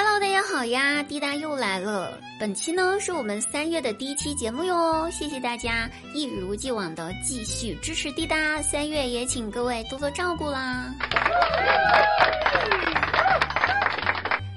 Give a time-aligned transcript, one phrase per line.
[0.00, 2.20] Hello，大家好呀，滴答又来了。
[2.38, 8.62] 本期呢是我们三月的第一期节目哟，谢谢大家一如既往的继续支持滴答。
[8.62, 10.94] 三月也请各位多多照顾啦。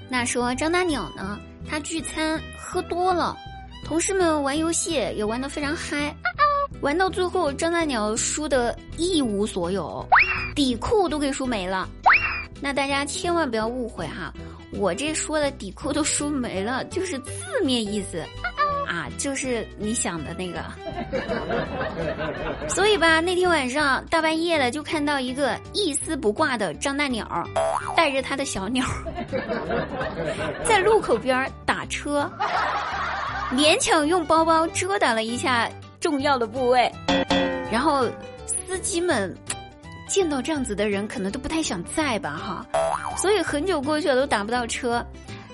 [0.08, 3.36] 那说张大鸟呢，他聚餐喝多了，
[3.84, 6.16] 同事们玩游戏也玩得非常嗨，
[6.82, 10.08] 玩到最后张大鸟输得一无所有，
[10.54, 11.90] 底裤都给输没了。
[12.64, 14.32] 那大家千万不要误会哈。
[14.74, 17.32] 我这说的底裤都输没了，就是字
[17.64, 18.24] 面意思，
[18.88, 20.64] 啊，就是你想的那个。
[22.70, 27.48] 所以吧，那天晚上大半夜的，就看到一个一丝不挂的张大鸟，
[27.96, 28.86] 带着他的小鸟，
[30.64, 32.32] 在路口边打车，
[33.52, 35.70] 勉强用包包遮挡了一下
[36.00, 36.92] 重要的部位，
[37.72, 38.06] 然后
[38.46, 39.36] 司机们。
[40.08, 42.66] 见到这样子的人，可能都不太想载吧，哈，
[43.18, 45.06] 所以很久过去了都打不到车。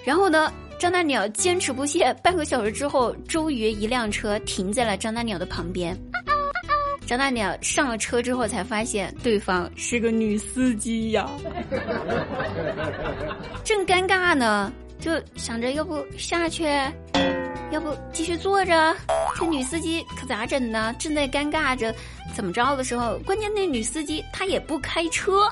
[0.06, 5.98] 然后呢，张大鸟坚持不懈，半个小时之后，终于一辆车停在了张大鸟的旁边。
[7.06, 11.30] 张大鸟上了车之后，才发现对方是个女司机呀，
[13.64, 16.66] 正尴尬呢，就想着要不下去。
[17.72, 18.96] 要不继续坐着？
[19.36, 20.96] 这女司机可咋整呢？
[20.98, 21.94] 正在尴尬着
[22.34, 25.48] 怎么着的时候，关键那女司机她也不开车，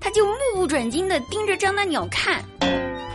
[0.00, 2.42] 她就目不转睛的盯着张大鸟看，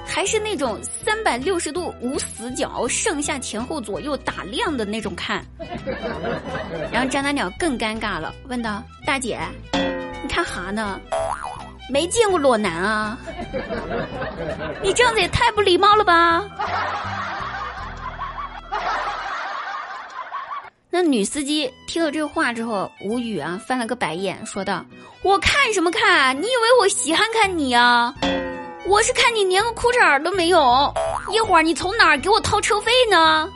[0.05, 5.43] 还是那种三百六十度无死角、上下前后左右打量的那种看。
[6.91, 9.39] 然后张大鸟更尴尬了，问道：“大姐，
[10.21, 11.01] 你看哈呢？”
[11.91, 13.17] 没见过裸男啊！
[14.81, 16.41] 你这样子也太不礼貌了吧！
[20.89, 24.85] 那女司机听了这话之后无语啊，翻了个白眼，说道
[25.21, 26.35] ：“我看什么看？
[26.35, 28.13] 你以为我稀罕看你啊？
[28.87, 30.93] 我是看你连个裤衩都没有，
[31.31, 33.49] 一会儿你从哪儿给我掏车费呢？”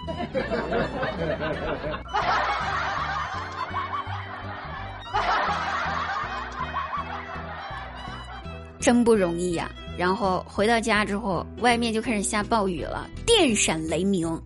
[8.85, 9.67] 真不容易呀！
[9.97, 14.39] 然后回到家之后，外面就开始下暴雨了，电闪雷鸣，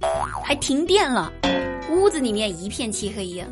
[0.45, 1.29] 还停电了，
[1.89, 3.45] 屋子里面一片漆黑呀。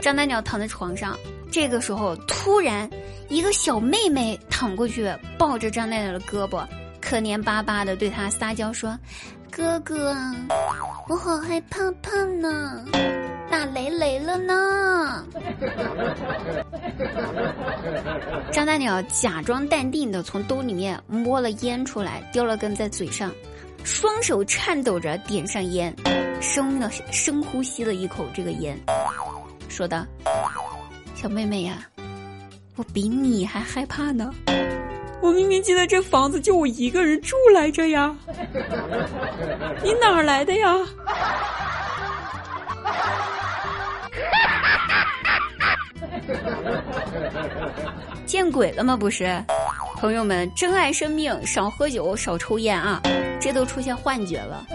[0.00, 1.18] 张大鸟躺在床上，
[1.50, 2.88] 这个时候突然
[3.28, 6.64] 一个小妹妹躺过去，抱着张大鸟的胳膊，
[7.08, 8.98] 可怜巴巴的对他撒娇说
[9.48, 10.12] ：“哥哥，
[11.08, 12.84] 我好害怕怕呢。”
[13.48, 15.24] 打雷雷了呢！
[18.50, 23.30] 张大鸟假装淡定的从兜里面摸了烟出来，叼了根在嘴上，
[23.84, 25.94] 双手颤抖着点上烟，
[26.40, 28.76] 深了深呼吸了一口这个烟，
[29.68, 30.04] 说道
[31.14, 31.86] ：“小妹妹呀，
[32.74, 34.34] 我比你还害怕呢！
[35.20, 38.14] 我明明记得这房子就我一个人住来着呀，
[39.82, 40.76] 你哪儿来的呀？”
[48.26, 48.96] 见鬼了吗？
[48.96, 49.42] 不是，
[49.96, 53.00] 朋友们，珍爱生命，少喝酒，少抽烟啊！
[53.40, 54.66] 这都出现幻觉了。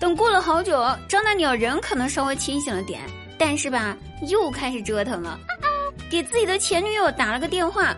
[0.00, 3.00] 等过了好久，张大鸟人可能稍微清醒了点，
[3.36, 3.96] 但是吧，
[4.28, 5.38] 又开始折腾了。
[6.10, 7.94] 给自己的前女友打了个电话，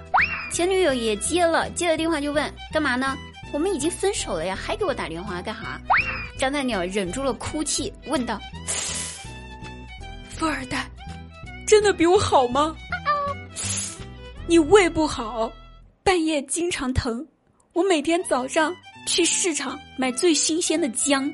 [0.53, 3.17] 前女友也接了，接了电话就问干嘛呢？
[3.53, 5.81] 我们已经分手了呀，还给我打电话干哈？
[6.39, 8.41] 张大鸟忍住了哭泣，问道
[10.31, 10.89] ：“富二代。”
[11.67, 12.75] 真的比我好吗？
[14.49, 15.53] 你胃不好，
[16.03, 17.25] 半夜经常疼。
[17.73, 18.75] 我每天早上
[19.07, 21.33] 去市场买最新鲜的姜，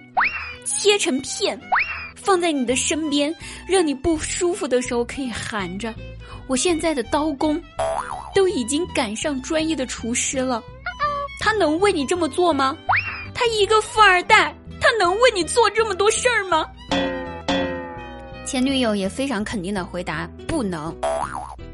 [0.67, 1.59] 切成片，
[2.27, 3.33] 放在你的身边，
[3.69, 5.95] 让你不舒服的时候可以含着。
[6.49, 7.63] 我现在的刀工
[8.35, 10.61] 都已经赶上专业的厨师了，
[11.39, 12.77] 他能为你这么做吗？
[13.33, 16.67] 他一个富二代，他能为你做这么多事儿吗？
[18.45, 20.93] 前女友也非常肯定的回答：“不能。”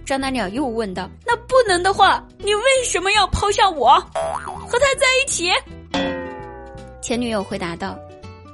[0.04, 3.98] 张大鸟又问道：“那不能的话，你为什么要抛下我，
[4.68, 5.48] 和他在一起？”
[7.00, 7.98] 前女友回答道：“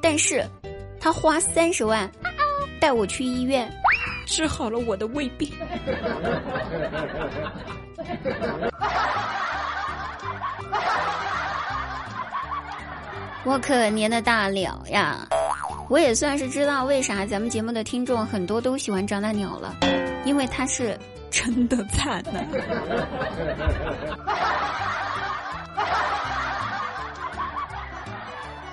[0.01, 0.45] 但是，
[1.01, 2.11] 他花三十万
[2.81, 3.71] 带我去医院，
[4.27, 5.53] 治好了我的胃病。”
[13.45, 15.27] 我可怜的大鸟呀！
[15.89, 19.75] 我也算是知道为啥咱们节目的听众很多都喜欢张大鸟了，
[20.27, 20.99] 因为他是
[21.31, 22.45] 真的惨呢。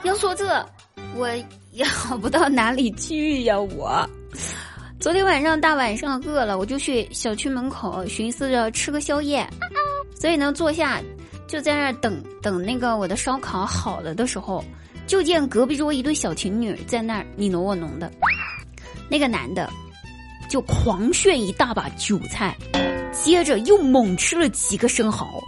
[0.04, 0.66] 要说这，
[1.16, 1.30] 我
[1.72, 3.58] 也好不到哪里去呀！
[3.58, 4.08] 我
[5.00, 9.48] 昨天晚上大晚上饿了，我就去小区门口寻思着吃个宵夜。
[10.14, 11.02] 所以呢，坐下
[11.48, 14.64] 就在那儿等等那个我的烧烤好了的时候，
[15.08, 18.12] 就见隔壁桌一对小情侣在那儿你侬我侬的，
[19.10, 19.70] 那个男的
[20.50, 22.56] 就狂炫一大把韭菜，
[23.14, 25.42] 接着又猛吃了几个生蚝，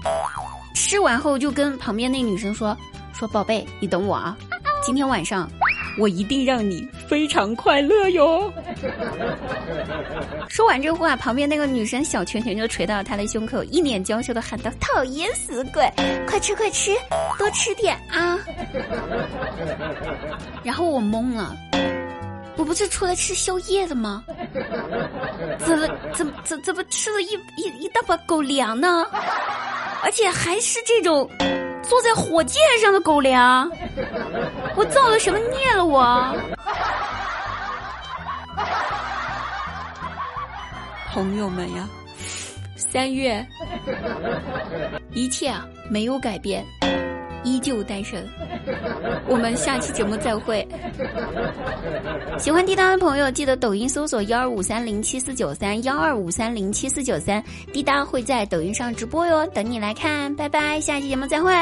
[0.74, 2.78] 吃完后就跟旁边那女生说
[3.12, 4.38] 说宝贝，你等我啊，
[4.88, 5.51] 今天晚上。
[6.00, 8.54] 我一定让你非常快乐哟！
[10.48, 15.92] 说完这话，旁边那个女生小拳拳就捶到了他的胸口，一脸娇羞的喊道：“讨厌死鬼，
[16.25, 16.92] 快吃快吃，
[17.38, 18.39] 多吃点啊！”
[20.63, 21.54] 然后我懵了，
[22.56, 24.24] 我不是出来吃宵夜的吗？
[25.60, 29.06] 怎么怎么怎怎么吃了一一一大把狗粮呢？
[30.04, 31.30] 而且还是这种。
[31.90, 33.72] 坐在火箭上的狗粮，
[34.78, 35.84] 我造了什么孽了？
[35.84, 36.24] 我
[41.12, 41.90] 朋友们呀，
[42.76, 43.44] 三月，
[45.14, 46.64] 一切啊没有改变。
[47.44, 48.28] 依旧单身，
[49.26, 50.68] 我们下期节目再会。
[52.38, 57.42] 喜欢滴答的朋友，记得抖音搜索幺二五三零七四九三幺二五三零七四九三，
[57.72, 61.54] 滴答会在抖音上直播哟，等你来看，拜拜，下期节目再会。